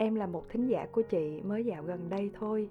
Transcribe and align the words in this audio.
Em 0.00 0.14
là 0.14 0.26
một 0.26 0.48
thính 0.48 0.66
giả 0.66 0.86
của 0.92 1.02
chị 1.02 1.42
mới 1.42 1.64
dạo 1.64 1.82
gần 1.82 2.08
đây 2.08 2.30
thôi 2.34 2.68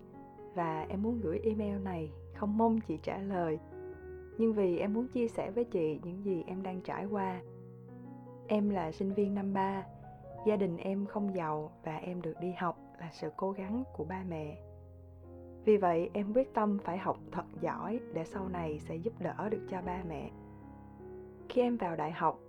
và 0.54 0.86
em 0.90 1.04
muốn 1.04 1.20
gửi 1.24 1.40
email 1.44 1.82
này 1.84 2.12
không 2.34 2.58
mong 2.58 2.80
chị 2.88 2.98
trả 3.04 3.18
lời. 3.18 3.60
Nhưng 4.38 4.54
vì 4.54 4.78
em 4.78 4.94
muốn 4.94 5.08
chia 5.08 5.28
sẻ 5.28 5.52
với 5.52 5.64
chị 5.64 6.00
những 6.04 6.24
gì 6.24 6.44
em 6.48 6.64
đang 6.64 6.82
trải 6.82 7.06
qua. 7.06 7.42
Em 8.48 8.70
là 8.70 8.92
sinh 8.92 9.14
viên 9.14 9.36
năm 9.36 9.54
ba, 9.54 9.84
gia 10.46 10.56
đình 10.56 10.78
em 10.78 11.06
không 11.06 11.36
giàu 11.36 11.72
và 11.84 11.96
em 11.96 12.22
được 12.22 12.34
đi 12.42 12.52
học 12.52 12.78
là 13.00 13.10
sự 13.12 13.30
cố 13.38 13.52
gắng 13.52 13.84
của 13.98 14.04
ba 14.04 14.24
mẹ. 14.30 14.58
Vì 15.66 15.78
vậy 15.78 16.10
em 16.14 16.34
quyết 16.34 16.54
tâm 16.54 16.78
phải 16.84 16.98
học 16.98 17.18
thật 17.32 17.46
giỏi 17.62 18.00
để 18.14 18.24
sau 18.26 18.50
này 18.50 18.80
sẽ 18.80 18.96
giúp 18.96 19.14
đỡ 19.20 19.50
được 19.50 19.62
cho 19.70 19.82
ba 19.82 20.04
mẹ. 20.10 20.32
Khi 21.50 21.62
em 21.62 21.78
vào 21.78 21.96
đại 21.96 22.12
học, 22.12 22.40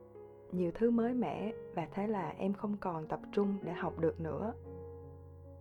nhiều 0.52 0.70
thứ 0.74 0.90
mới 0.90 1.14
mẻ 1.14 1.52
và 1.74 1.88
thế 1.94 2.06
là 2.06 2.34
em 2.38 2.52
không 2.52 2.76
còn 2.80 3.06
tập 3.06 3.20
trung 3.32 3.54
để 3.62 3.72
học 3.72 3.98
được 3.98 4.20
nữa 4.20 4.54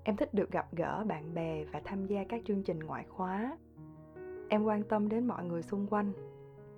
em 0.07 0.15
thích 0.15 0.33
được 0.33 0.51
gặp 0.51 0.67
gỡ 0.71 1.03
bạn 1.07 1.33
bè 1.33 1.63
và 1.73 1.81
tham 1.85 2.05
gia 2.05 2.23
các 2.23 2.41
chương 2.45 2.63
trình 2.63 2.79
ngoại 2.79 3.05
khóa. 3.09 3.57
Em 4.49 4.63
quan 4.63 4.83
tâm 4.83 5.09
đến 5.09 5.27
mọi 5.27 5.45
người 5.45 5.61
xung 5.61 5.87
quanh 5.87 6.11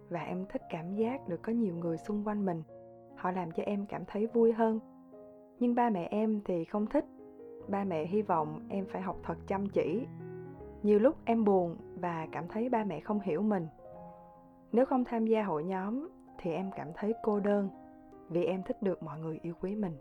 và 0.10 0.20
em 0.20 0.46
thích 0.50 0.62
cảm 0.70 0.96
giác 0.96 1.28
được 1.28 1.42
có 1.42 1.52
nhiều 1.52 1.76
người 1.76 1.98
xung 1.98 2.28
quanh 2.28 2.46
mình. 2.46 2.64
Họ 3.16 3.32
làm 3.32 3.52
cho 3.52 3.64
em 3.64 3.86
cảm 3.86 4.06
thấy 4.06 4.28
vui 4.28 4.52
hơn. 4.52 4.80
Nhưng 5.60 5.76
ba 5.76 5.90
mẹ 5.90 6.08
em 6.12 6.42
thì 6.46 6.66
không 6.66 6.88
thích. 6.88 7.06
Ba 7.68 7.84
mẹ 7.84 8.06
hy 8.06 8.22
vọng 8.22 8.66
em 8.70 8.86
phải 8.86 9.02
học 9.02 9.18
thật 9.24 9.38
chăm 9.48 9.70
chỉ. 9.70 10.06
Nhiều 10.84 11.00
lúc 11.00 11.16
em 11.26 11.46
buồn 11.46 11.78
và 11.96 12.28
cảm 12.32 12.48
thấy 12.48 12.70
ba 12.70 12.84
mẹ 12.84 13.00
không 13.00 13.20
hiểu 13.20 13.42
mình. 13.42 13.68
Nếu 14.72 14.86
không 14.86 15.04
tham 15.04 15.26
gia 15.26 15.44
hội 15.44 15.64
nhóm 15.64 16.10
thì 16.38 16.52
em 16.52 16.72
cảm 16.76 16.88
thấy 16.96 17.14
cô 17.24 17.40
đơn 17.40 17.70
vì 18.30 18.44
em 18.44 18.64
thích 18.64 18.82
được 18.82 19.04
mọi 19.04 19.20
người 19.20 19.40
yêu 19.42 19.54
quý 19.62 19.76
mình. 19.76 19.98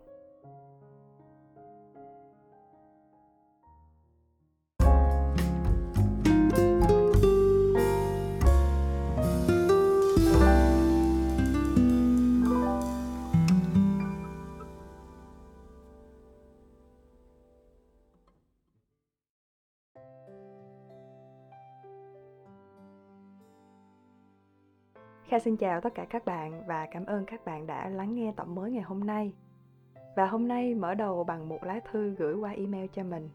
Kha 25.29 25.39
xin 25.39 25.57
chào 25.57 25.81
tất 25.81 25.95
cả 25.95 26.05
các 26.05 26.25
bạn 26.25 26.63
và 26.67 26.87
cảm 26.91 27.05
ơn 27.05 27.25
các 27.25 27.45
bạn 27.45 27.67
đã 27.67 27.89
lắng 27.89 28.15
nghe 28.15 28.33
tập 28.35 28.47
mới 28.47 28.71
ngày 28.71 28.81
hôm 28.81 28.99
nay. 28.99 29.33
Và 30.15 30.25
hôm 30.25 30.47
nay 30.47 30.75
mở 30.75 30.93
đầu 30.93 31.23
bằng 31.23 31.49
một 31.49 31.63
lá 31.63 31.79
thư 31.91 32.09
gửi 32.09 32.35
qua 32.35 32.51
email 32.51 32.85
cho 32.93 33.03
mình. 33.03 33.29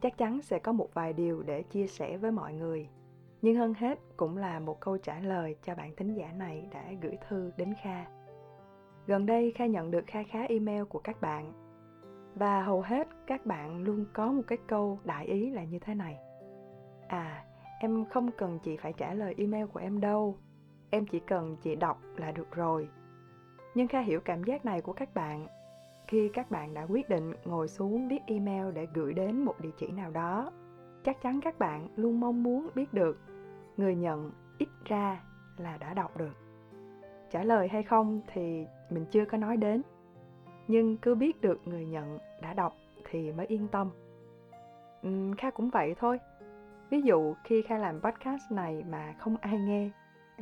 Chắc 0.00 0.18
chắn 0.18 0.42
sẽ 0.42 0.58
có 0.58 0.72
một 0.72 0.88
vài 0.94 1.12
điều 1.12 1.42
để 1.42 1.62
chia 1.62 1.86
sẻ 1.86 2.16
với 2.16 2.30
mọi 2.30 2.52
người. 2.52 2.88
Nhưng 3.42 3.56
hơn 3.56 3.74
hết 3.74 3.98
cũng 4.16 4.36
là 4.36 4.60
một 4.60 4.80
câu 4.80 4.98
trả 4.98 5.20
lời 5.20 5.56
cho 5.62 5.74
bạn 5.74 5.96
thính 5.96 6.14
giả 6.14 6.32
này 6.32 6.68
đã 6.72 6.84
gửi 7.02 7.18
thư 7.28 7.52
đến 7.56 7.74
Kha. 7.82 8.04
Gần 9.06 9.26
đây 9.26 9.52
Kha 9.54 9.66
nhận 9.66 9.90
được 9.90 10.04
kha 10.06 10.22
khá 10.22 10.42
email 10.48 10.84
của 10.84 10.98
các 10.98 11.20
bạn 11.20 11.52
và 12.34 12.62
hầu 12.62 12.80
hết 12.80 13.08
các 13.26 13.46
bạn 13.46 13.82
luôn 13.82 14.04
có 14.12 14.32
một 14.32 14.42
cái 14.46 14.58
câu 14.66 14.98
đại 15.04 15.26
ý 15.26 15.50
là 15.50 15.64
như 15.64 15.78
thế 15.78 15.94
này. 15.94 16.18
À, 17.08 17.44
em 17.80 18.04
không 18.04 18.30
cần 18.38 18.58
chị 18.62 18.76
phải 18.76 18.92
trả 18.92 19.14
lời 19.14 19.34
email 19.38 19.66
của 19.66 19.80
em 19.80 20.00
đâu, 20.00 20.38
em 20.92 21.06
chỉ 21.06 21.20
cần 21.20 21.56
chị 21.62 21.74
đọc 21.76 22.02
là 22.16 22.32
được 22.32 22.52
rồi. 22.52 22.88
Nhưng 23.74 23.88
kha 23.88 24.00
hiểu 24.00 24.20
cảm 24.20 24.44
giác 24.44 24.64
này 24.64 24.80
của 24.80 24.92
các 24.92 25.14
bạn. 25.14 25.46
Khi 26.06 26.28
các 26.28 26.50
bạn 26.50 26.74
đã 26.74 26.86
quyết 26.88 27.08
định 27.08 27.32
ngồi 27.44 27.68
xuống 27.68 28.08
viết 28.08 28.20
email 28.26 28.72
để 28.74 28.86
gửi 28.94 29.14
đến 29.14 29.44
một 29.44 29.60
địa 29.60 29.70
chỉ 29.78 29.86
nào 29.86 30.10
đó 30.10 30.50
chắc 31.04 31.22
chắn 31.22 31.40
các 31.40 31.58
bạn 31.58 31.88
luôn 31.96 32.20
mong 32.20 32.42
muốn 32.42 32.68
biết 32.74 32.94
được 32.94 33.18
người 33.76 33.96
nhận 33.96 34.30
ít 34.58 34.68
ra 34.84 35.22
là 35.56 35.76
đã 35.76 35.94
đọc 35.94 36.16
được. 36.16 36.36
Trả 37.30 37.42
lời 37.42 37.68
hay 37.68 37.82
không 37.82 38.20
thì 38.32 38.66
mình 38.90 39.06
chưa 39.10 39.24
có 39.24 39.38
nói 39.38 39.56
đến. 39.56 39.82
Nhưng 40.68 40.96
cứ 40.96 41.14
biết 41.14 41.40
được 41.40 41.60
người 41.64 41.84
nhận 41.86 42.18
đã 42.42 42.54
đọc 42.54 42.76
thì 43.10 43.32
mới 43.32 43.46
yên 43.46 43.68
tâm. 43.68 43.90
Uhm, 45.06 45.32
kha 45.32 45.50
cũng 45.50 45.70
vậy 45.70 45.94
thôi. 45.98 46.20
Ví 46.90 47.02
dụ 47.02 47.34
khi 47.44 47.62
kha 47.62 47.78
làm 47.78 48.00
podcast 48.00 48.42
này 48.50 48.84
mà 48.88 49.14
không 49.18 49.36
ai 49.40 49.58
nghe 49.58 49.90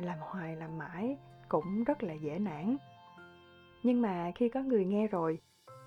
làm 0.03 0.17
hoài 0.21 0.55
làm 0.55 0.77
mãi 0.77 1.17
cũng 1.49 1.83
rất 1.83 2.03
là 2.03 2.13
dễ 2.13 2.39
nản. 2.39 2.77
Nhưng 3.83 4.01
mà 4.01 4.31
khi 4.35 4.49
có 4.49 4.59
người 4.59 4.85
nghe 4.85 5.07
rồi, 5.07 5.39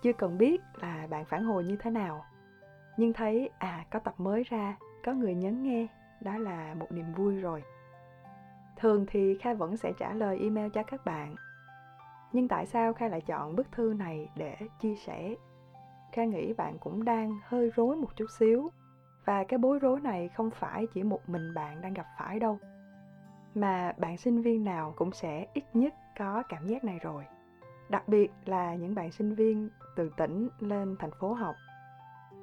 chưa 0.03 0.13
cần 0.13 0.39
biết 0.39 0.61
là 0.75 1.07
bạn 1.11 1.25
phản 1.25 1.45
hồi 1.45 1.65
như 1.65 1.77
thế 1.77 1.91
nào. 1.91 2.25
Nhưng 2.97 3.13
thấy 3.13 3.51
à 3.59 3.85
có 3.91 3.99
tập 3.99 4.15
mới 4.19 4.43
ra, 4.43 4.77
có 5.05 5.13
người 5.13 5.35
nhấn 5.35 5.63
nghe, 5.63 5.87
đó 6.21 6.39
là 6.39 6.75
một 6.75 6.93
niềm 6.93 7.13
vui 7.15 7.37
rồi. 7.37 7.63
Thường 8.77 9.07
thì 9.09 9.39
kha 9.41 9.55
vẫn 9.55 9.77
sẽ 9.77 9.93
trả 9.99 10.13
lời 10.13 10.39
email 10.39 10.69
cho 10.75 10.83
các 10.83 11.05
bạn. 11.05 11.35
Nhưng 12.33 12.49
tại 12.49 12.67
sao 12.67 12.93
kha 12.93 13.09
lại 13.09 13.21
chọn 13.21 13.57
bức 13.57 13.73
thư 13.73 13.95
này 13.99 14.31
để 14.37 14.57
chia 14.81 14.95
sẻ? 14.95 15.35
Kha 16.13 16.25
nghĩ 16.25 16.53
bạn 16.53 16.79
cũng 16.79 17.05
đang 17.05 17.39
hơi 17.45 17.71
rối 17.77 17.97
một 17.97 18.17
chút 18.17 18.27
xíu. 18.39 18.71
Và 19.25 19.45
cái 19.45 19.59
bối 19.59 19.79
rối 19.79 20.01
này 20.01 20.29
không 20.29 20.51
phải 20.51 20.87
chỉ 20.95 21.03
một 21.03 21.29
mình 21.29 21.55
bạn 21.55 21.81
đang 21.81 21.95
gặp 21.95 22.07
phải 22.19 22.41
đâu 22.41 22.59
mà 23.54 23.92
bạn 23.98 24.16
sinh 24.16 24.42
viên 24.42 24.65
nào 24.65 24.94
cũng 24.97 25.12
sẽ 25.12 25.47
ít 25.54 25.65
nhất 25.75 25.94
có 26.19 26.42
cảm 26.48 26.66
giác 26.66 26.84
này 26.84 26.98
rồi. 26.98 27.25
Đặc 27.88 28.09
biệt 28.09 28.31
là 28.44 28.75
những 28.75 28.94
bạn 28.94 29.12
sinh 29.12 29.34
viên 29.34 29.69
từ 29.97 30.10
tỉnh 30.16 30.48
lên 30.59 30.97
thành 30.98 31.10
phố 31.20 31.32
học. 31.32 31.54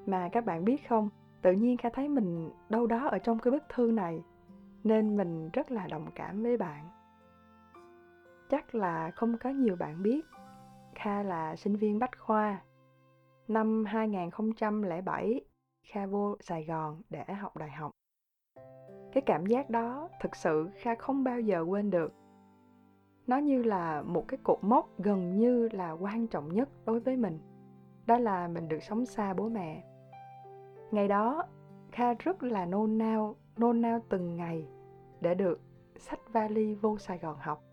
Mà 0.05 0.29
các 0.31 0.45
bạn 0.45 0.66
biết 0.66 0.89
không, 0.89 1.09
tự 1.41 1.51
nhiên 1.51 1.77
kha 1.77 1.89
thấy 1.89 2.09
mình 2.09 2.51
đâu 2.69 2.88
đó 2.88 3.07
ở 3.07 3.19
trong 3.19 3.39
cái 3.39 3.51
bức 3.51 3.63
thư 3.69 3.91
này, 3.91 4.23
nên 4.83 5.17
mình 5.17 5.49
rất 5.53 5.72
là 5.72 5.88
đồng 5.88 6.11
cảm 6.16 6.44
với 6.44 6.57
bạn. 6.57 6.89
Chắc 8.49 8.75
là 8.75 9.11
không 9.11 9.38
có 9.38 9.49
nhiều 9.49 9.75
bạn 9.75 10.03
biết, 10.03 10.25
kha 10.95 11.23
là 11.23 11.55
sinh 11.55 11.75
viên 11.75 11.99
bách 11.99 12.19
khoa. 12.19 12.61
Năm 13.47 13.85
2007 13.85 15.41
kha 15.83 16.05
vô 16.05 16.35
sài 16.39 16.66
gòn 16.66 17.01
để 17.09 17.23
học 17.33 17.57
đại 17.57 17.72
học 17.72 17.91
cái 19.13 19.22
cảm 19.22 19.45
giác 19.45 19.69
đó 19.69 20.09
thực 20.22 20.35
sự 20.35 20.69
kha 20.75 20.95
không 20.95 21.23
bao 21.23 21.39
giờ 21.39 21.61
quên 21.61 21.89
được. 21.89 22.13
Nó 23.27 23.38
như 23.38 23.63
là 23.63 24.01
một 24.01 24.27
cái 24.27 24.39
cột 24.44 24.57
mốc 24.61 24.99
gần 24.99 25.38
như 25.38 25.69
là 25.72 25.91
quan 25.91 26.27
trọng 26.27 26.53
nhất 26.53 26.69
đối 26.85 26.99
với 26.99 27.17
mình. 27.17 27.39
Đó 28.05 28.17
là 28.17 28.47
mình 28.47 28.67
được 28.67 28.83
sống 28.83 29.05
xa 29.05 29.33
bố 29.33 29.49
mẹ. 29.49 29.83
Ngày 30.91 31.07
đó, 31.07 31.44
kha 31.91 32.13
rất 32.13 32.44
là 32.44 32.66
nôn 32.66 32.97
nao 32.97 33.35
nôn 33.57 33.81
nao 33.81 33.99
từng 34.09 34.35
ngày 34.35 34.67
để 35.22 35.35
được 35.35 35.59
sách 35.97 36.19
vali 36.33 36.73
vô 36.73 36.97
sài 36.97 37.17
gòn 37.17 37.38
học. 37.39 37.63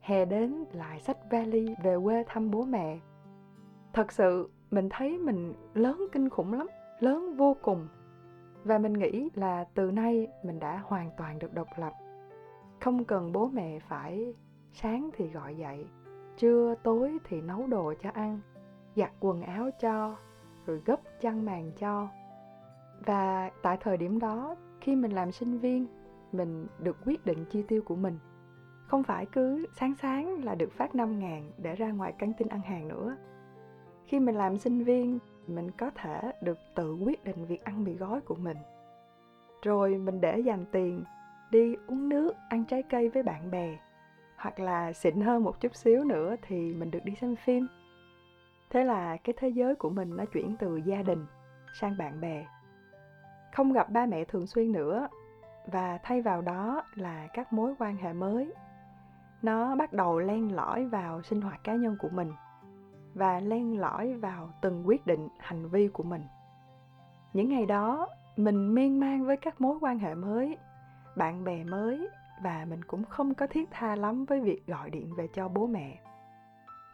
Hè 0.00 0.24
đến 0.24 0.64
lại 0.72 1.00
sách 1.00 1.18
vali 1.30 1.74
về 1.82 1.96
quê 2.04 2.24
thăm 2.26 2.50
bố 2.50 2.62
mẹ. 2.62 2.98
Thật 3.92 4.12
sự, 4.12 4.50
mình 4.70 4.88
thấy 4.90 5.18
mình 5.18 5.54
lớn 5.74 6.06
kinh 6.12 6.28
khủng 6.28 6.52
lắm, 6.52 6.68
lớn 7.00 7.34
vô 7.36 7.56
cùng 7.62 7.88
và 8.66 8.78
mình 8.78 8.92
nghĩ 8.92 9.28
là 9.34 9.64
từ 9.74 9.90
nay 9.90 10.28
mình 10.42 10.58
đã 10.60 10.82
hoàn 10.84 11.10
toàn 11.16 11.38
được 11.38 11.54
độc 11.54 11.68
lập. 11.76 11.92
Không 12.80 13.04
cần 13.04 13.32
bố 13.32 13.48
mẹ 13.48 13.78
phải 13.78 14.34
sáng 14.72 15.10
thì 15.16 15.28
gọi 15.28 15.56
dậy, 15.56 15.86
trưa, 16.36 16.74
tối 16.82 17.18
thì 17.24 17.40
nấu 17.40 17.66
đồ 17.66 17.94
cho 18.02 18.10
ăn, 18.10 18.40
giặt 18.96 19.10
quần 19.20 19.42
áo 19.42 19.70
cho, 19.80 20.16
rồi 20.66 20.80
gấp 20.84 21.00
chăn 21.20 21.44
màn 21.44 21.72
cho. 21.78 22.08
Và 23.06 23.50
tại 23.62 23.76
thời 23.80 23.96
điểm 23.96 24.18
đó, 24.18 24.56
khi 24.80 24.96
mình 24.96 25.12
làm 25.12 25.32
sinh 25.32 25.58
viên, 25.58 25.86
mình 26.32 26.66
được 26.78 26.96
quyết 27.04 27.26
định 27.26 27.44
chi 27.50 27.62
tiêu 27.68 27.82
của 27.82 27.96
mình. 27.96 28.18
Không 28.86 29.02
phải 29.02 29.26
cứ 29.26 29.66
sáng 29.78 29.94
sáng 29.94 30.44
là 30.44 30.54
được 30.54 30.72
phát 30.72 30.94
5 30.94 31.18
ngàn 31.18 31.50
để 31.58 31.74
ra 31.74 31.90
ngoài 31.90 32.12
căng 32.18 32.32
tin 32.32 32.48
ăn 32.48 32.60
hàng 32.60 32.88
nữa. 32.88 33.16
Khi 34.04 34.20
mình 34.20 34.34
làm 34.34 34.58
sinh 34.58 34.84
viên 34.84 35.18
mình 35.48 35.70
có 35.70 35.90
thể 35.94 36.32
được 36.40 36.58
tự 36.74 36.94
quyết 36.94 37.24
định 37.24 37.46
việc 37.46 37.64
ăn 37.64 37.84
mì 37.84 37.94
gói 37.94 38.20
của 38.20 38.34
mình. 38.34 38.56
Rồi 39.62 39.98
mình 39.98 40.20
để 40.20 40.38
dành 40.38 40.64
tiền 40.72 41.04
đi 41.50 41.76
uống 41.86 42.08
nước, 42.08 42.34
ăn 42.48 42.64
trái 42.64 42.82
cây 42.82 43.08
với 43.08 43.22
bạn 43.22 43.50
bè, 43.50 43.78
hoặc 44.36 44.60
là 44.60 44.92
xịn 44.92 45.20
hơn 45.20 45.44
một 45.44 45.60
chút 45.60 45.74
xíu 45.74 46.04
nữa 46.04 46.36
thì 46.42 46.74
mình 46.74 46.90
được 46.90 47.04
đi 47.04 47.14
xem 47.14 47.36
phim. 47.36 47.66
Thế 48.70 48.84
là 48.84 49.16
cái 49.16 49.34
thế 49.38 49.48
giới 49.48 49.74
của 49.74 49.90
mình 49.90 50.16
nó 50.16 50.24
chuyển 50.24 50.56
từ 50.58 50.76
gia 50.76 51.02
đình 51.02 51.26
sang 51.80 51.96
bạn 51.98 52.20
bè. 52.20 52.46
Không 53.54 53.72
gặp 53.72 53.90
ba 53.90 54.06
mẹ 54.06 54.24
thường 54.24 54.46
xuyên 54.46 54.72
nữa, 54.72 55.08
và 55.72 55.98
thay 56.02 56.22
vào 56.22 56.42
đó 56.42 56.82
là 56.94 57.26
các 57.34 57.52
mối 57.52 57.74
quan 57.78 57.96
hệ 57.96 58.12
mới. 58.12 58.52
Nó 59.42 59.76
bắt 59.76 59.92
đầu 59.92 60.18
len 60.18 60.54
lỏi 60.54 60.84
vào 60.84 61.22
sinh 61.22 61.40
hoạt 61.40 61.64
cá 61.64 61.74
nhân 61.74 61.96
của 62.00 62.08
mình 62.08 62.32
và 63.16 63.40
len 63.40 63.80
lỏi 63.80 64.14
vào 64.14 64.50
từng 64.60 64.86
quyết 64.86 65.06
định, 65.06 65.28
hành 65.38 65.68
vi 65.68 65.88
của 65.88 66.02
mình. 66.02 66.22
Những 67.32 67.48
ngày 67.48 67.66
đó, 67.66 68.08
mình 68.36 68.74
miên 68.74 69.00
man 69.00 69.24
với 69.24 69.36
các 69.36 69.60
mối 69.60 69.78
quan 69.80 69.98
hệ 69.98 70.14
mới, 70.14 70.56
bạn 71.16 71.44
bè 71.44 71.64
mới 71.64 72.08
và 72.42 72.66
mình 72.68 72.84
cũng 72.84 73.04
không 73.04 73.34
có 73.34 73.46
thiết 73.46 73.68
tha 73.70 73.96
lắm 73.96 74.24
với 74.24 74.40
việc 74.40 74.66
gọi 74.66 74.90
điện 74.90 75.14
về 75.16 75.28
cho 75.34 75.48
bố 75.48 75.66
mẹ. 75.66 75.98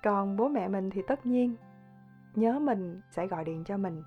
Còn 0.02 0.36
bố 0.36 0.48
mẹ 0.48 0.68
mình 0.68 0.90
thì 0.90 1.02
tất 1.08 1.26
nhiên 1.26 1.56
nhớ 2.34 2.58
mình 2.58 3.00
sẽ 3.10 3.26
gọi 3.26 3.44
điện 3.44 3.64
cho 3.64 3.76
mình. 3.76 4.02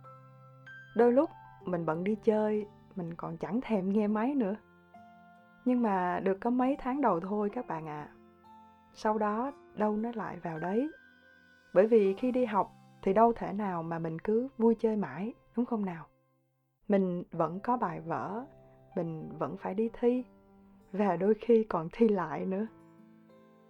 Đôi 0.95 1.11
lúc 1.11 1.29
mình 1.65 1.85
bận 1.85 2.03
đi 2.03 2.15
chơi, 2.15 2.65
mình 2.95 3.13
còn 3.13 3.37
chẳng 3.37 3.59
thèm 3.61 3.89
nghe 3.89 4.07
máy 4.07 4.35
nữa. 4.35 4.55
Nhưng 5.65 5.81
mà 5.81 6.19
được 6.19 6.37
có 6.41 6.49
mấy 6.49 6.75
tháng 6.79 7.01
đầu 7.01 7.19
thôi 7.19 7.49
các 7.53 7.67
bạn 7.67 7.87
ạ. 7.87 8.01
À. 8.01 8.13
sau 8.93 9.17
đó, 9.17 9.51
đâu 9.75 9.97
nó 9.97 10.11
lại 10.15 10.37
vào 10.43 10.59
đấy 10.59 10.89
bởi 11.75 11.87
vì 11.87 12.13
khi 12.13 12.31
đi 12.31 12.45
học 12.45 12.71
thì 13.01 13.13
đâu 13.13 13.33
thể 13.33 13.53
nào 13.53 13.83
mà 13.83 13.99
mình 13.99 14.19
cứ 14.19 14.47
vui 14.57 14.75
chơi 14.79 14.95
mãi, 14.95 15.33
đúng 15.55 15.65
không 15.65 15.85
nào? 15.85 16.05
Mình 16.87 17.23
vẫn 17.31 17.59
có 17.59 17.77
bài 17.77 18.01
vở, 18.01 18.45
mình 18.95 19.29
vẫn 19.39 19.57
phải 19.57 19.73
đi 19.73 19.89
thi, 19.99 20.23
và 20.91 21.15
đôi 21.15 21.33
khi 21.33 21.63
còn 21.63 21.89
thi 21.91 22.07
lại 22.07 22.45
nữa. 22.45 22.67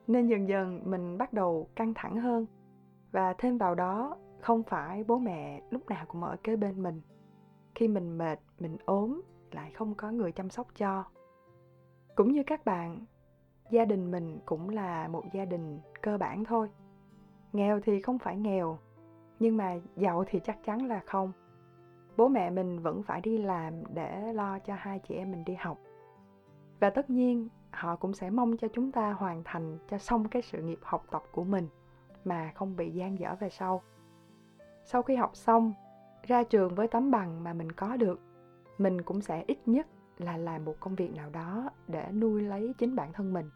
Nên 0.07 0.28
dần 0.28 0.48
dần 0.48 0.81
mình 0.86 1.18
bắt 1.18 1.34
đầu 1.34 1.68
căng 1.75 1.94
thẳng 1.94 2.16
hơn, 2.18 2.46
và 3.12 3.34
thêm 3.38 3.57
vào 3.57 3.75
đó, 3.75 4.18
không 4.42 4.63
phải 4.63 5.04
bố 5.04 5.18
mẹ 5.18 5.62
lúc 5.69 5.90
nào 5.90 6.06
cũng 6.08 6.24
ở 6.24 6.38
kế 6.44 6.56
bên 6.56 6.84
mình. 6.84 7.01
Khi 7.75 7.88
mình 7.88 8.18
mệt, 8.18 8.40
mình 8.60 8.78
ốm, 8.86 9.22
lại 9.51 9.72
không 9.72 9.96
có 9.96 10.12
người 10.12 10.31
chăm 10.31 10.50
sóc 10.50 10.68
cho. 10.75 11.04
Cũng 12.16 12.34
như 12.34 12.44
các 12.48 12.66
bạn, 12.66 13.06
gia 13.72 13.86
đình 13.86 14.12
mình 14.12 14.40
cũng 14.46 14.69
là 14.69 15.08
một 15.08 15.24
gia 15.34 15.46
đình 15.46 15.80
cơ 16.01 16.18
bản 16.18 16.44
thôi 16.44 16.69
nghèo 17.56 17.80
thì 17.80 18.02
không 18.02 18.19
phải 18.19 18.38
nghèo, 18.38 18.78
nhưng 19.40 19.57
mà 19.57 19.75
giàu 19.96 20.24
thì 20.28 20.40
chắc 20.40 20.57
chắn 20.63 20.86
là 20.86 21.00
không. 21.06 21.31
Bố 22.18 22.28
mẹ 22.28 22.50
mình 22.50 22.80
vẫn 22.80 23.04
phải 23.04 23.22
đi 23.22 23.38
làm 23.38 23.74
để 23.94 24.34
lo 24.34 24.60
cho 24.60 24.75
hai 24.78 25.00
chị 25.00 25.16
em 25.16 25.31
mình 25.31 25.44
đi 25.46 25.56
học. 25.56 25.78
Và 26.80 26.90
tất 26.90 27.10
nhiên, 27.10 27.50
họ 27.72 27.96
cũng 27.96 28.13
sẽ 28.13 28.30
mong 28.30 28.57
cho 28.57 28.68
chúng 28.74 28.92
ta 28.92 29.12
hoàn 29.12 29.42
thành 29.44 29.78
cho 29.90 29.98
xong 29.98 30.30
cái 30.30 30.42
sự 30.42 30.62
nghiệp 30.62 30.80
học 30.81 31.06
tập 31.12 31.24
của 31.31 31.44
mình 31.44 31.68
mà 32.25 32.52
không 32.56 32.75
bị 32.75 32.92
gian 32.92 33.19
dở 33.19 33.36
về 33.40 33.50
sau. 33.50 33.81
Sau 34.86 35.01
khi 35.01 35.16
học 35.16 35.36
xong, 35.36 35.74
ra 36.24 36.44
trường 36.44 36.75
với 36.75 36.88
tấm 36.88 37.12
bằng 37.12 37.44
mà 37.44 37.54
mình 37.54 37.72
có 37.72 37.98
được, 37.98 38.19
mình 38.78 39.01
cũng 39.01 39.22
sẽ 39.22 39.44
ít 39.48 39.58
nhất 39.66 39.88
là 40.18 40.38
làm 40.38 40.66
một 40.66 40.75
công 40.80 40.96
việc 40.96 41.16
nào 41.16 41.30
đó 41.30 41.69
để 41.88 42.12
nuôi 42.12 42.42
lấy 42.42 42.74
chính 42.78 42.96
bản 42.96 43.13
thân 43.13 43.34
mình 43.34 43.50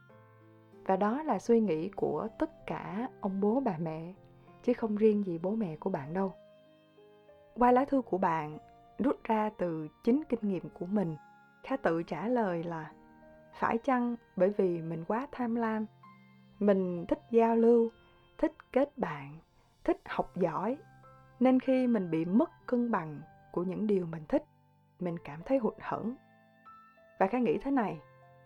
và 0.89 0.95
đó 0.95 1.24
là 1.24 1.39
suy 1.39 1.59
nghĩ 1.59 1.89
của 1.89 2.27
tất 2.39 2.65
cả 2.68 3.09
ông 3.21 3.41
bố, 3.41 3.59
bà 3.59 3.77
mẹ, 3.80 4.13
chứ 4.63 4.74
không 4.74 4.95
riêng 4.95 5.24
gì 5.25 5.38
bố 5.38 5.51
mẹ 5.51 5.75
của 5.75 5.89
bạn 5.89 6.13
đâu. 6.13 6.33
Qua 7.56 7.71
lá 7.71 7.86
thư 7.86 8.01
của 8.01 8.18
bạn, 8.18 8.57
rút 8.97 9.24
ra 9.24 9.50
từ 9.57 9.88
chính 10.03 10.24
kinh 10.30 10.39
nghiệm 10.41 10.69
của 10.69 10.86
mình, 10.86 11.15
khá 11.63 11.77
tự 11.77 12.03
trả 12.03 12.27
lời 12.27 12.63
là, 12.63 12.91
phải 13.53 13.77
chăng 13.77 14.15
bởi 14.36 14.53
vì 14.57 14.81
mình 14.81 15.06
quá 15.07 15.27
tham 15.31 15.56
lam, 15.56 15.86
mình 16.59 17.06
thích 17.07 17.21
giao 17.31 17.56
lưu, 17.56 17.89
thích 18.38 18.53
kết 18.71 18.97
bạn, 18.97 19.38
thích 19.83 20.01
học 20.06 20.38
giỏi, 20.38 20.77
nên 21.39 21.59
khi 21.59 21.88
mình 21.88 22.12
bị 22.12 22.25
mất 22.25 22.50
cân 22.65 22.92
bằng 22.92 23.21
của 23.51 23.63
những 23.63 23.88
điều 23.88 24.06
mình 24.06 24.24
thích, 24.27 24.44
mình 25.00 25.18
cảm 25.24 25.42
thấy 25.45 25.57
hụt 25.57 25.75
hẫng? 25.80 26.15
Và 27.19 27.27
khá 27.27 27.39
nghĩ 27.39 27.57
thế 27.57 27.71
này 27.71 28.00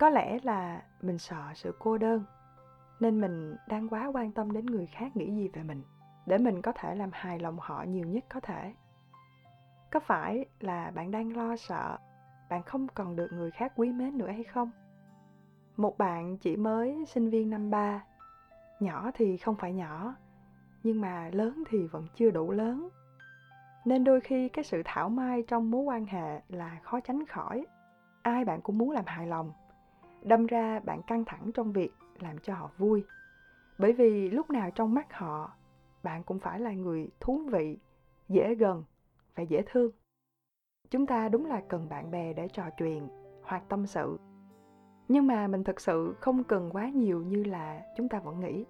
có 0.04 0.10
lẽ 0.10 0.40
là 0.44 0.82
mình 1.02 1.18
sợ 1.18 1.42
sự 1.56 1.76
cô 1.80 1.98
đơn, 1.98 2.24
nên 3.00 3.22
mình 3.22 3.56
đang 3.68 3.90
quá 3.90 4.12
quan 4.14 4.32
tâm 4.32 4.52
đến 4.52 4.66
người 4.66 4.86
khác 4.86 5.18
nghĩ 5.18 5.32
gì 5.32 5.48
về 5.48 5.64
mình, 5.64 5.84
để 6.26 6.38
mình 6.38 6.62
có 6.62 6.72
thể 6.72 6.96
làm 6.96 7.10
hài 7.14 7.40
lòng 7.40 7.58
họ 7.60 7.84
nhiều 7.84 8.08
nhất 8.08 8.24
có 8.30 8.40
thể. 8.40 8.74
Có 9.92 10.00
phải 10.00 10.46
là 10.60 10.92
bạn 10.92 11.12
đang 11.12 11.38
lo 11.38 11.56
sợ 11.56 11.98
bạn 12.50 12.64
không 12.64 12.88
còn 12.88 13.16
được 13.16 13.28
người 13.32 13.52
khác 13.52 13.74
quý 13.76 13.92
mến 13.92 14.18
nữa 14.18 14.28
hay 14.28 14.44
không? 14.44 14.72
Một 15.78 15.98
bạn 15.98 16.38
chỉ 16.38 16.56
mới 16.56 17.06
sinh 17.08 17.30
viên 17.30 17.50
năm 17.50 17.70
ba, 17.70 18.04
nhỏ 18.80 19.12
thì 19.14 19.38
không 19.38 19.56
phải 19.56 19.74
nhỏ, 19.74 20.16
nhưng 20.84 21.02
mà 21.02 21.30
lớn 21.34 21.64
thì 21.70 21.88
vẫn 21.88 22.08
chưa 22.16 22.32
đủ 22.32 22.52
lớn. 22.52 22.90
Nên 23.86 24.04
đôi 24.04 24.22
khi 24.22 24.50
cái 24.50 24.64
sự 24.64 24.82
thảo 24.86 25.10
mai 25.10 25.44
trong 25.48 25.72
mối 25.72 25.82
quan 25.82 26.06
hệ 26.06 26.42
là 26.50 26.80
khó 26.84 27.00
tránh 27.00 27.26
khỏi. 27.26 27.66
Ai 28.22 28.46
bạn 28.46 28.62
cũng 28.62 28.78
muốn 28.78 28.92
làm 28.92 29.06
hài 29.06 29.28
lòng 29.28 29.52
đâm 30.24 30.46
ra 30.46 30.80
bạn 30.80 31.02
căng 31.02 31.25
thẳng 31.25 31.52
trong 31.54 31.72
việc 31.72 31.92
làm 32.20 32.38
cho 32.40 32.54
họ 32.54 32.72
vui. 32.78 33.04
Bởi 33.78 33.94
vì 33.94 34.30
lúc 34.30 34.50
nào 34.50 34.72
trong 34.72 34.94
mắt 34.94 35.14
họ, 35.14 35.52
bạn 36.04 36.24
cũng 36.24 36.40
phải 36.40 36.60
là 36.60 36.72
người 36.72 37.10
thú 37.20 37.42
vị, 37.52 37.78
dễ 38.30 38.56
gần 38.56 38.84
và 39.36 39.44
dễ 39.44 39.64
thương. 39.66 39.92
Chúng 40.90 41.06
ta 41.06 41.30
đúng 41.30 41.46
là 41.46 41.62
cần 41.68 41.90
bạn 41.90 42.12
bè 42.12 42.34
để 42.34 42.48
trò 42.48 42.64
chuyện 42.78 43.08
hoặc 43.44 43.64
tâm 43.70 43.86
sự. 43.86 44.20
Nhưng 45.08 45.28
mà 45.28 45.48
mình 45.48 45.64
thực 45.64 45.80
sự 45.80 46.16
không 46.20 46.44
cần 46.44 46.70
quá 46.72 46.90
nhiều 46.90 47.24
như 47.24 47.44
là 47.44 47.81
chúng 47.98 48.10
ta 48.10 48.20
vẫn 48.20 48.40
nghĩ. 48.40 48.66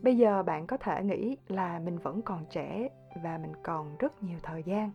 Bây 0.00 0.16
giờ 0.16 0.42
bạn 0.42 0.66
có 0.66 0.76
thể 0.76 1.04
nghĩ 1.04 1.36
là 1.48 1.78
mình 1.78 1.98
vẫn 1.98 2.22
còn 2.22 2.44
trẻ 2.50 2.88
và 3.22 3.38
mình 3.38 3.52
còn 3.62 3.96
rất 3.98 4.22
nhiều 4.22 4.38
thời 4.42 4.62
gian. 4.62 4.90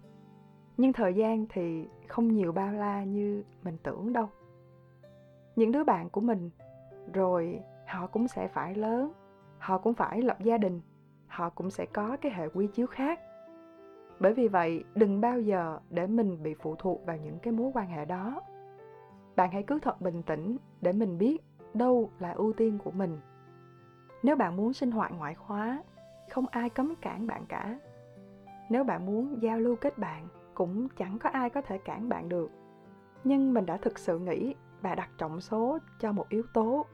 Nhưng 0.78 0.94
thời 0.94 1.14
gian 1.14 1.46
thì 1.50 1.88
không 2.08 2.34
nhiều 2.34 2.52
bao 2.52 2.74
la 2.74 3.04
như 3.04 3.44
mình 3.64 3.78
tưởng 3.84 4.14
đâu 4.14 4.30
những 5.58 5.72
đứa 5.72 5.84
bạn 5.84 6.10
của 6.10 6.22
mình. 6.22 6.50
Rồi, 7.14 7.60
họ 7.88 8.08
cũng 8.08 8.28
sẽ 8.28 8.48
phải 8.48 8.76
lớn, 8.76 9.12
họ 9.58 9.78
cũng 9.78 9.94
phải 9.94 10.22
lập 10.22 10.38
gia 10.40 10.58
đình, 10.58 10.82
họ 11.28 11.50
cũng 11.50 11.70
sẽ 11.70 11.86
có 11.86 12.18
cái 12.22 12.32
hệ 12.32 12.50
quy 12.50 12.68
chiếu 12.68 12.88
khác. 12.88 13.20
Bởi 14.20 14.34
vì 14.34 14.48
vậy, 14.48 14.84
đừng 14.96 15.22
bao 15.22 15.40
giờ 15.40 15.80
để 15.90 16.08
mình 16.08 16.44
bị 16.44 16.54
phụ 16.54 16.76
thuộc 16.76 17.06
vào 17.06 17.18
những 17.18 17.40
cái 17.40 17.54
mối 17.54 17.72
quan 17.74 17.88
hệ 17.88 18.06
đó. 18.06 18.42
Bạn 19.36 19.52
hãy 19.52 19.64
cứ 19.64 19.80
thật 19.80 20.02
bình 20.02 20.24
tĩnh 20.24 20.58
để 20.82 20.94
mình 20.94 21.18
biết 21.18 21.38
đâu 21.74 22.10
là 22.20 22.32
ưu 22.32 22.54
tiên 22.54 22.78
của 22.84 22.92
mình. 22.92 23.20
Nếu 24.24 24.36
bạn 24.36 24.58
muốn 24.58 24.74
sinh 24.74 24.92
hoạt 24.92 25.12
ngoại 25.12 25.36
khóa, 25.36 25.84
không 26.30 26.46
ai 26.52 26.70
cấm 26.70 26.94
cản 27.02 27.28
bạn 27.28 27.46
cả. 27.46 27.80
Nếu 28.70 28.84
bạn 28.84 29.06
muốn 29.06 29.42
giao 29.42 29.60
lưu 29.60 29.76
kết 29.76 29.98
bạn, 29.98 30.28
cũng 30.54 30.88
chẳng 30.98 31.20
có 31.20 31.30
ai 31.30 31.50
có 31.50 31.62
thể 31.62 31.78
cản 31.78 32.10
bạn 32.10 32.30
được. 32.30 32.52
Nhưng 33.24 33.54
mình 33.54 33.66
đã 33.66 33.78
thực 33.78 34.00
sự 34.00 34.20
nghĩ 34.20 34.56
bà 34.82 34.96
đặt 34.96 35.10
trọng 35.18 35.42
số 35.42 35.78
cho 36.00 36.12
một 36.12 36.30
yếu 36.30 36.44
tố, 36.54 36.86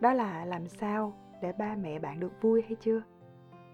đó 0.00 0.12
là 0.12 0.44
làm 0.44 0.68
sao 0.68 1.14
để 1.42 1.52
ba 1.52 1.76
mẹ 1.82 1.98
bạn 1.98 2.20
được 2.20 2.32
vui 2.42 2.62
hay 2.62 2.74
chưa? 2.74 3.02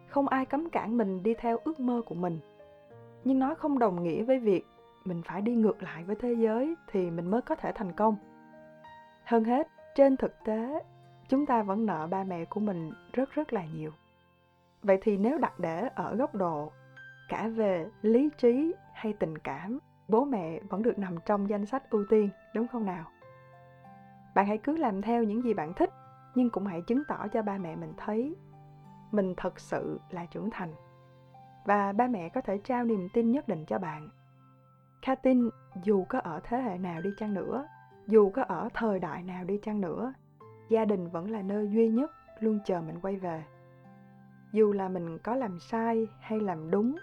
Không 0.08 0.28
ai 0.28 0.46
cấm 0.46 0.70
cản 0.70 0.96
mình 0.96 1.22
đi 1.22 1.34
theo 1.34 1.58
ước 1.64 1.80
mơ 1.80 2.02
của 2.06 2.14
mình. 2.14 2.40
Nhưng 3.24 3.38
nó 3.38 3.54
không 3.54 3.78
đồng 3.78 4.02
nghĩa 4.02 4.22
với 4.22 4.38
việc 4.38 4.66
mình 5.04 5.22
phải 5.22 5.42
đi 5.42 5.54
ngược 5.54 5.82
lại 5.82 6.04
với 6.04 6.16
thế 6.16 6.32
giới 6.32 6.74
thì 6.86 7.10
mình 7.10 7.30
mới 7.30 7.42
có 7.42 7.54
thể 7.54 7.72
thành 7.74 7.92
công. 7.92 8.16
Hơn 9.24 9.44
hết, 9.44 9.68
trên 9.94 10.16
thực 10.16 10.44
tế, 10.44 10.82
chúng 11.28 11.46
ta 11.46 11.62
vẫn 11.62 11.86
nợ 11.86 12.06
ba 12.10 12.24
mẹ 12.24 12.44
của 12.44 12.60
mình 12.60 12.92
rất 13.12 13.30
rất 13.30 13.52
là 13.52 13.64
nhiều. 13.74 13.90
Vậy 14.82 14.98
thì 15.02 15.16
nếu 15.16 15.38
đặt 15.38 15.58
để 15.58 15.88
ở 15.94 16.14
góc 16.16 16.34
độ 16.34 16.72
cả 17.28 17.48
về 17.48 17.86
lý 18.02 18.30
trí 18.38 18.74
hay 18.92 19.12
tình 19.12 19.38
cảm, 19.38 19.78
bố 20.08 20.24
mẹ 20.24 20.60
vẫn 20.68 20.82
được 20.82 20.98
nằm 20.98 21.16
trong 21.26 21.48
danh 21.48 21.66
sách 21.66 21.90
ưu 21.90 22.04
tiên, 22.10 22.28
đúng 22.54 22.68
không 22.68 22.86
nào? 22.86 23.04
Bạn 24.38 24.46
hãy 24.46 24.58
cứ 24.58 24.76
làm 24.76 25.02
theo 25.02 25.22
những 25.22 25.42
gì 25.42 25.54
bạn 25.54 25.74
thích, 25.74 25.90
nhưng 26.34 26.50
cũng 26.50 26.66
hãy 26.66 26.82
chứng 26.82 27.02
tỏ 27.08 27.28
cho 27.32 27.42
ba 27.42 27.58
mẹ 27.58 27.76
mình 27.76 27.92
thấy 27.96 28.36
mình 29.10 29.34
thật 29.36 29.60
sự 29.60 30.00
là 30.10 30.26
trưởng 30.26 30.50
thành. 30.50 30.74
Và 31.64 31.92
ba 31.92 32.06
mẹ 32.06 32.28
có 32.28 32.40
thể 32.40 32.58
trao 32.64 32.84
niềm 32.84 33.08
tin 33.14 33.32
nhất 33.32 33.48
định 33.48 33.64
cho 33.66 33.78
bạn. 33.78 34.08
Kha 35.02 35.14
tin 35.14 35.50
dù 35.82 36.04
có 36.08 36.18
ở 36.18 36.40
thế 36.44 36.56
hệ 36.58 36.78
nào 36.78 37.00
đi 37.00 37.10
chăng 37.18 37.34
nữa, 37.34 37.66
dù 38.06 38.30
có 38.30 38.42
ở 38.42 38.68
thời 38.74 38.98
đại 38.98 39.22
nào 39.22 39.44
đi 39.44 39.58
chăng 39.62 39.80
nữa, 39.80 40.12
gia 40.68 40.84
đình 40.84 41.08
vẫn 41.08 41.30
là 41.30 41.42
nơi 41.42 41.70
duy 41.70 41.88
nhất 41.88 42.10
luôn 42.40 42.58
chờ 42.64 42.80
mình 42.80 43.00
quay 43.02 43.16
về. 43.16 43.44
Dù 44.52 44.72
là 44.72 44.88
mình 44.88 45.18
có 45.18 45.34
làm 45.34 45.58
sai 45.58 46.06
hay 46.20 46.40
làm 46.40 46.70
đúng, 46.70 46.96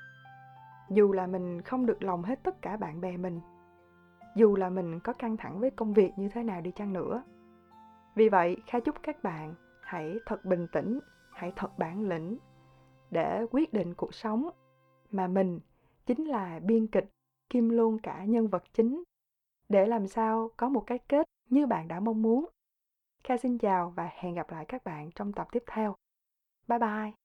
dù 0.89 1.13
là 1.13 1.27
mình 1.27 1.61
không 1.61 1.85
được 1.85 2.03
lòng 2.03 2.23
hết 2.23 2.43
tất 2.43 2.61
cả 2.61 2.77
bạn 2.77 3.01
bè 3.01 3.17
mình 3.17 3.41
dù 4.35 4.55
là 4.55 4.69
mình 4.69 4.99
có 4.99 5.13
căng 5.13 5.37
thẳng 5.37 5.59
với 5.59 5.71
công 5.71 5.93
việc 5.93 6.11
như 6.17 6.29
thế 6.29 6.43
nào 6.43 6.61
đi 6.61 6.71
chăng 6.71 6.93
nữa 6.93 7.23
vì 8.15 8.29
vậy, 8.29 8.57
kha 8.67 8.79
chúc 8.79 8.95
các 9.03 9.23
bạn 9.23 9.55
hãy 9.81 10.19
thật 10.25 10.45
bình 10.45 10.67
tĩnh, 10.71 10.99
hãy 11.31 11.53
thật 11.55 11.79
bản 11.79 12.09
lĩnh 12.09 12.37
để 13.11 13.45
quyết 13.51 13.73
định 13.73 13.93
cuộc 13.93 14.13
sống 14.13 14.49
mà 15.11 15.27
mình 15.27 15.59
chính 16.05 16.25
là 16.25 16.59
biên 16.63 16.87
kịch 16.87 17.09
kim 17.49 17.69
luôn 17.69 17.99
cả 17.99 18.25
nhân 18.25 18.47
vật 18.47 18.63
chính 18.73 19.03
để 19.69 19.85
làm 19.85 20.07
sao 20.07 20.49
có 20.57 20.69
một 20.69 20.83
cái 20.87 20.99
kết 20.99 21.27
như 21.49 21.67
bạn 21.67 21.87
đã 21.87 21.99
mong 21.99 22.21
muốn 22.21 22.45
Kha 23.23 23.37
xin 23.37 23.57
chào 23.57 23.93
và 23.95 24.09
hẹn 24.13 24.33
gặp 24.33 24.51
lại 24.51 24.65
các 24.67 24.83
bạn 24.83 25.11
trong 25.11 25.33
tập 25.33 25.47
tiếp 25.51 25.63
theo. 25.67 25.95
Bye 26.67 26.79
bye! 26.79 27.24